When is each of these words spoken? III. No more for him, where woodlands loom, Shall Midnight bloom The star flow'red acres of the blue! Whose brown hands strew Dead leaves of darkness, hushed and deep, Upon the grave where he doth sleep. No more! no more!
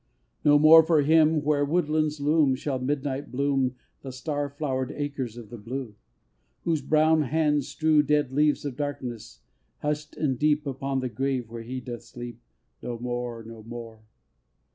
III. 0.43 0.49
No 0.49 0.57
more 0.57 0.81
for 0.81 1.03
him, 1.03 1.43
where 1.43 1.63
woodlands 1.63 2.19
loom, 2.19 2.55
Shall 2.55 2.79
Midnight 2.79 3.31
bloom 3.31 3.75
The 4.01 4.11
star 4.11 4.49
flow'red 4.49 4.91
acres 4.91 5.37
of 5.37 5.51
the 5.51 5.59
blue! 5.59 5.93
Whose 6.63 6.81
brown 6.81 7.21
hands 7.21 7.67
strew 7.67 8.01
Dead 8.01 8.31
leaves 8.33 8.65
of 8.65 8.75
darkness, 8.75 9.41
hushed 9.83 10.17
and 10.17 10.39
deep, 10.39 10.65
Upon 10.65 11.01
the 11.01 11.09
grave 11.09 11.51
where 11.51 11.61
he 11.61 11.79
doth 11.81 12.01
sleep. 12.01 12.41
No 12.81 12.97
more! 12.97 13.43
no 13.43 13.61
more! 13.61 14.01